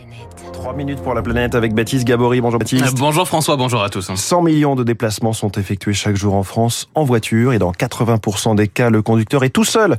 [0.00, 0.59] in it.
[0.70, 2.40] Trois minutes pour la planète avec Baptiste Gabory.
[2.40, 2.84] Bonjour Baptiste.
[2.84, 4.14] Euh, bonjour François, bonjour à tous.
[4.14, 8.54] 100 millions de déplacements sont effectués chaque jour en France en voiture et dans 80%
[8.54, 9.98] des cas, le conducteur est tout seul.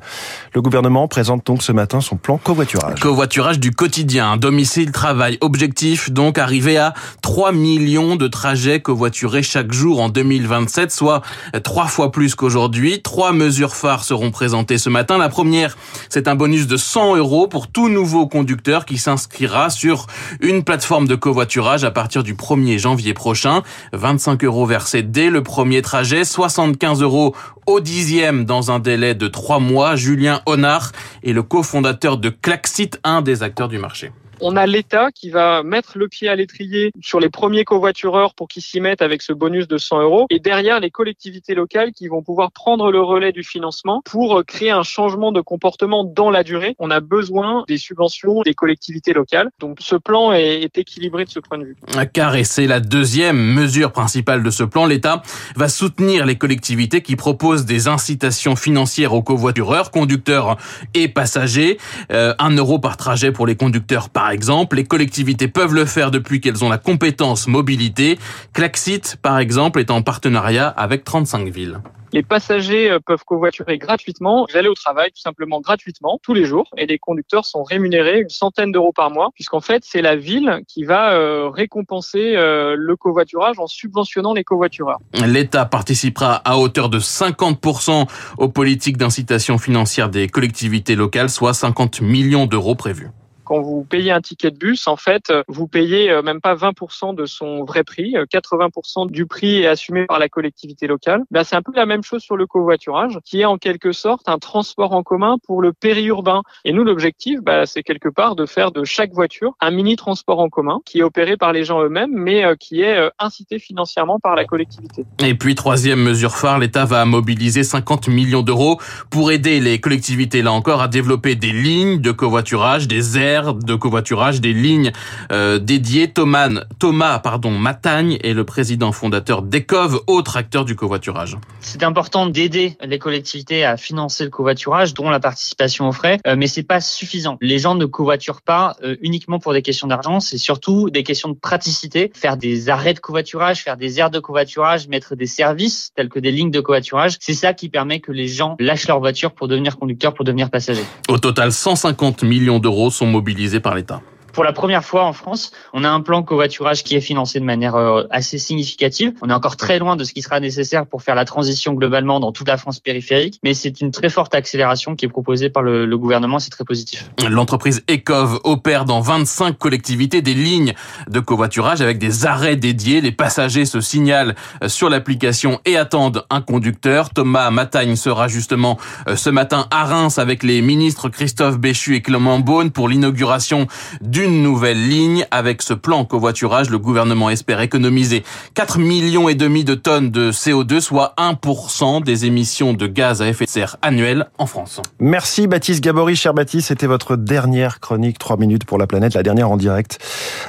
[0.55, 3.01] Le gouvernement présente donc ce matin son plan covoiturage.
[3.01, 9.73] Covoiturage du quotidien, domicile, travail, objectif donc arriver à 3 millions de trajets covoiturés chaque
[9.73, 11.21] jour en 2027, soit
[11.65, 13.01] trois fois plus qu'aujourd'hui.
[13.01, 15.17] Trois mesures phares seront présentées ce matin.
[15.17, 15.75] La première,
[16.07, 20.07] c'est un bonus de 100 euros pour tout nouveau conducteur qui s'inscrira sur
[20.39, 23.63] une plateforme de covoiturage à partir du 1er janvier prochain.
[23.93, 29.27] 25 euros versés dès le premier trajet, 75 euros au dixième dans un délai de
[29.27, 29.95] trois mois.
[29.95, 30.91] Julien Honard
[31.23, 35.63] est le cofondateur de Klaxit, un des acteurs du marché on a l'État qui va
[35.63, 39.33] mettre le pied à l'étrier sur les premiers covoitureurs pour qu'ils s'y mettent avec ce
[39.33, 40.25] bonus de 100 euros.
[40.29, 44.71] Et derrière, les collectivités locales qui vont pouvoir prendre le relais du financement pour créer
[44.71, 46.75] un changement de comportement dans la durée.
[46.79, 49.49] On a besoin des subventions des collectivités locales.
[49.59, 51.75] Donc ce plan est, équilibré de ce point de vue.
[52.13, 55.21] Car, et c'est la deuxième mesure principale de ce plan, l'État
[55.55, 60.57] va soutenir les collectivités qui proposent des incitations financières aux covoitureurs, conducteurs
[60.93, 61.77] et passagers.
[62.11, 64.77] Euh, un euro par trajet pour les conducteurs par par exemple.
[64.77, 68.17] Les collectivités peuvent le faire depuis qu'elles ont la compétence mobilité.
[68.53, 71.81] Klaxit, par exemple, est en partenariat avec 35 villes.
[72.13, 76.69] Les passagers euh, peuvent covoiturer gratuitement, aller au travail tout simplement gratuitement tous les jours
[76.77, 80.61] et les conducteurs sont rémunérés une centaine d'euros par mois puisqu'en fait c'est la ville
[80.67, 84.99] qui va euh, récompenser euh, le covoiturage en subventionnant les covoitureurs.
[85.25, 92.01] L'État participera à hauteur de 50% aux politiques d'incitation financière des collectivités locales, soit 50
[92.01, 93.09] millions d'euros prévus
[93.43, 97.15] quand vous payez un ticket de bus, en fait, vous payez euh, même pas 20%
[97.15, 101.23] de son vrai prix, 80% euh, du prix est assumé par la collectivité locale.
[101.31, 104.27] Ben, c'est un peu la même chose sur le covoiturage, qui est en quelque sorte
[104.29, 106.41] un transport en commun pour le périurbain.
[106.65, 110.39] Et nous, l'objectif, ben, c'est quelque part de faire de chaque voiture un mini transport
[110.39, 114.19] en commun qui est opéré par les gens eux-mêmes, mais euh, qui est incité financièrement
[114.19, 115.05] par la collectivité.
[115.19, 118.79] Et puis, troisième mesure phare, l'État va mobiliser 50 millions d'euros
[119.09, 124.41] pour aider les collectivités, là encore, à développer des lignes de covoiturage, des de covoiturage,
[124.41, 124.91] des lignes
[125.31, 126.11] euh, dédiées.
[126.11, 126.49] Thomas,
[126.79, 131.37] Thomas pardon, Matagne est le président fondateur d'Ecov, autre acteur du covoiturage.
[131.61, 136.35] C'est important d'aider les collectivités à financer le covoiturage, dont la participation aux frais, euh,
[136.37, 137.37] mais c'est pas suffisant.
[137.41, 141.29] Les gens ne covoiturent pas euh, uniquement pour des questions d'argent, c'est surtout des questions
[141.29, 142.11] de praticité.
[142.13, 146.19] Faire des arrêts de covoiturage, faire des aires de covoiturage, mettre des services tels que
[146.19, 149.47] des lignes de covoiturage, c'est ça qui permet que les gens lâchent leur voiture pour
[149.47, 150.85] devenir conducteurs, pour devenir passagers.
[151.07, 153.20] Au total, 150 millions d'euros sont mobilisés
[153.59, 154.01] par l'État.
[154.33, 157.45] Pour la première fois en France, on a un plan covoiturage qui est financé de
[157.45, 159.13] manière euh, assez significative.
[159.21, 162.19] On est encore très loin de ce qui sera nécessaire pour faire la transition globalement
[162.19, 165.63] dans toute la France périphérique, mais c'est une très forte accélération qui est proposée par
[165.63, 167.09] le, gouvernement, c'est très positif.
[167.29, 170.73] L'entreprise Ecov opère dans 25 collectivités des lignes
[171.09, 173.01] de covoiturage avec des arrêts dédiés.
[173.01, 174.35] Les passagers se signalent
[174.67, 177.09] sur l'application et attendent un conducteur.
[177.11, 182.01] Thomas Matagne sera justement euh, ce matin à Reims avec les ministres Christophe Béchu et
[182.01, 183.67] Clément Beaune pour l'inauguration
[184.01, 185.25] du une nouvelle ligne.
[185.31, 188.23] Avec ce plan covoiturage, le gouvernement espère économiser
[188.53, 193.27] 4 millions et demi de tonnes de CO2, soit 1% des émissions de gaz à
[193.27, 194.79] effet de serre annuelles en France.
[194.99, 196.67] Merci Baptiste Gabory, cher Baptiste.
[196.67, 199.97] C'était votre dernière chronique 3 minutes pour la planète, la dernière en direct.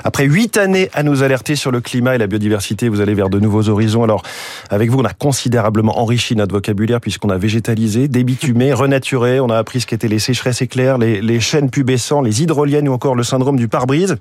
[0.04, 3.30] Après 8 années à nous alerter sur le climat et la biodiversité, vous allez vers
[3.30, 4.04] de nouveaux horizons.
[4.04, 4.22] Alors,
[4.70, 9.40] avec vous, on a considérablement enrichi notre vocabulaire puisqu'on a végétalisé, débitumé, renaturé.
[9.40, 12.92] On a appris ce qu'étaient les sécheresses éclairs, les, les chênes pubescents, les hydroliennes ou
[12.92, 14.16] encore le syndrome du pare-brise.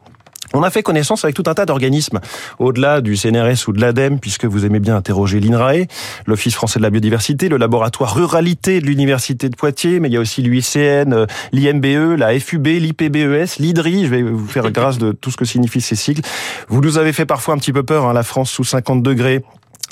[0.53, 2.19] On a fait connaissance avec tout un tas d'organismes,
[2.59, 5.85] au-delà du CNRS ou de l'ADEME, puisque vous aimez bien interroger l'INRAE,
[6.25, 10.17] l'Office français de la biodiversité, le laboratoire ruralité de l'Université de Poitiers, mais il y
[10.17, 15.13] a aussi l'UICN, euh, l'IMBE, la FUB, l'IPBES, l'IDRI, je vais vous faire grâce de
[15.13, 16.21] tout ce que signifient ces sigles.
[16.67, 19.45] Vous nous avez fait parfois un petit peu peur, hein, la France sous 50 degrés,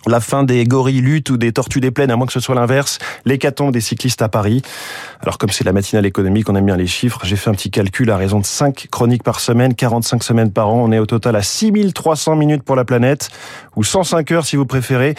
[0.05, 2.55] la fin des gorilles luttes ou des tortues des plaines, à moins que ce soit
[2.55, 4.61] l'inverse, l'hécatombe des cyclistes à Paris.
[5.21, 7.71] Alors comme c'est la matinale économique, on aime bien les chiffres, j'ai fait un petit
[7.71, 11.05] calcul à raison de 5 chroniques par semaine, 45 semaines par an, on est au
[11.05, 13.29] total à 6300 minutes pour la planète,
[13.75, 15.15] ou 105 heures si vous préférez.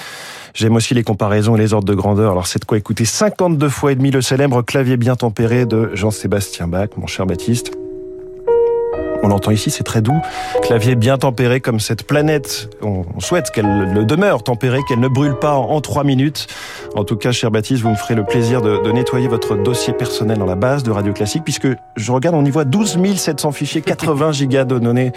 [0.54, 2.32] J'aime aussi les comparaisons et les ordres de grandeur.
[2.32, 5.90] Alors c'est de quoi écouter 52 fois et demi le célèbre clavier bien tempéré de
[5.94, 7.72] Jean-Sébastien Bach, mon cher Baptiste.
[9.22, 10.20] On l'entend ici, c'est très doux.
[10.62, 12.70] Clavier bien tempéré comme cette planète.
[12.82, 16.46] On souhaite qu'elle le demeure tempérée, qu'elle ne brûle pas en trois minutes.
[16.94, 19.92] En tout cas, cher Baptiste, vous me ferez le plaisir de, de, nettoyer votre dossier
[19.92, 23.52] personnel dans la base de Radio Classique, puisque je regarde, on y voit 12 700
[23.52, 25.12] fichiers, 80 gigas de données.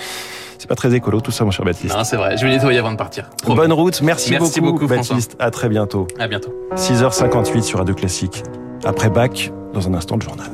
[0.58, 1.96] C'est pas très écolo tout ça, mon cher Baptiste.
[1.96, 2.38] Non, c'est vrai.
[2.38, 3.30] Je vais nettoyer avant de partir.
[3.46, 4.02] Bonne route.
[4.02, 5.36] Merci, Merci beaucoup, Baptiste.
[5.40, 6.08] À très bientôt.
[6.20, 6.54] À bientôt.
[6.76, 8.44] 6h58 sur Radio Classique.
[8.86, 10.50] Après bac, dans un instant, le journal.